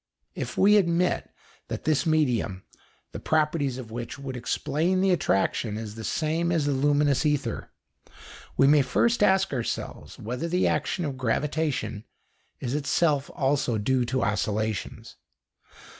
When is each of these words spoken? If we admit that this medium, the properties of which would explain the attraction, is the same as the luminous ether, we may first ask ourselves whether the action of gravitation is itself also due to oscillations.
If 0.33 0.57
we 0.57 0.77
admit 0.77 1.29
that 1.67 1.83
this 1.83 2.07
medium, 2.07 2.63
the 3.11 3.19
properties 3.19 3.77
of 3.77 3.91
which 3.91 4.17
would 4.17 4.35
explain 4.35 4.99
the 4.99 5.11
attraction, 5.11 5.77
is 5.77 5.93
the 5.93 6.03
same 6.03 6.51
as 6.51 6.65
the 6.65 6.71
luminous 6.71 7.23
ether, 7.23 7.69
we 8.57 8.65
may 8.65 8.81
first 8.81 9.21
ask 9.21 9.53
ourselves 9.53 10.17
whether 10.17 10.47
the 10.47 10.67
action 10.67 11.05
of 11.05 11.17
gravitation 11.19 12.03
is 12.59 12.73
itself 12.73 13.29
also 13.35 13.77
due 13.77 14.03
to 14.05 14.23
oscillations. 14.23 15.17